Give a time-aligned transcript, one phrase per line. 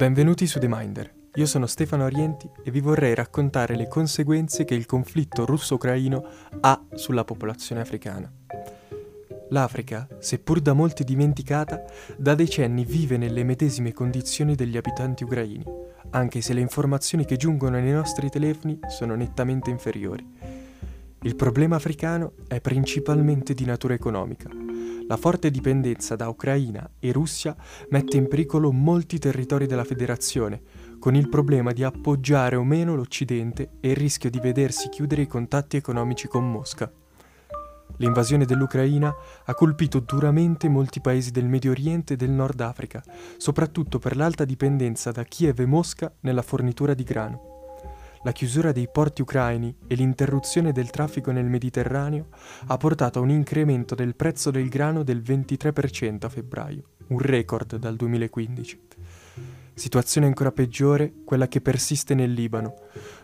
[0.00, 1.12] Benvenuti su The Minder.
[1.34, 6.26] Io sono Stefano Orienti e vi vorrei raccontare le conseguenze che il conflitto russo-ucraino
[6.60, 8.32] ha sulla popolazione africana.
[9.50, 11.84] L'Africa, seppur da molti dimenticata,
[12.16, 15.64] da decenni vive nelle medesime condizioni degli abitanti ucraini,
[16.12, 20.26] anche se le informazioni che giungono nei nostri telefoni sono nettamente inferiori.
[21.24, 24.48] Il problema africano è principalmente di natura economica
[25.10, 27.56] la forte dipendenza da Ucraina e Russia
[27.88, 30.62] mette in pericolo molti territori della Federazione,
[31.00, 35.26] con il problema di appoggiare o meno l'Occidente e il rischio di vedersi chiudere i
[35.26, 36.88] contatti economici con Mosca.
[37.96, 39.12] L'invasione dell'Ucraina
[39.46, 43.02] ha colpito duramente molti paesi del Medio Oriente e del Nord Africa,
[43.36, 47.59] soprattutto per l'alta dipendenza da Kiev e Mosca nella fornitura di grano
[48.22, 52.26] la chiusura dei porti ucraini e l'interruzione del traffico nel Mediterraneo
[52.66, 57.76] ha portato a un incremento del prezzo del grano del 23% a febbraio, un record
[57.76, 58.80] dal 2015.
[59.80, 62.74] Situazione ancora peggiore quella che persiste nel Libano,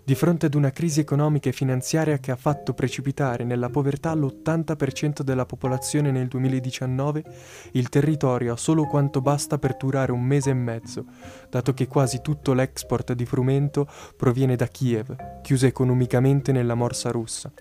[0.02, 5.20] di fronte ad una crisi economica e finanziaria che ha fatto precipitare nella povertà l'80%
[5.20, 7.24] della popolazione nel 2019,
[7.72, 11.04] il territorio ha solo quanto basta per durare un mese e mezzo,
[11.50, 17.52] dato che quasi tutto l'export di frumento proviene da Kiev, chiusa economicamente nella morsa russa.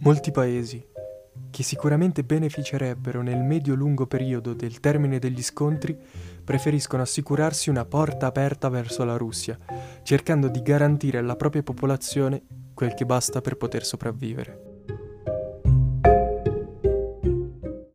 [0.00, 0.84] Molti paesi,
[1.54, 5.96] che sicuramente beneficerebbero nel medio-lungo periodo del termine degli scontri,
[6.42, 9.56] preferiscono assicurarsi una porta aperta verso la Russia,
[10.02, 12.42] cercando di garantire alla propria popolazione
[12.74, 14.73] quel che basta per poter sopravvivere.